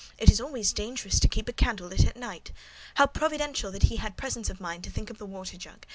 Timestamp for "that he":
3.71-3.97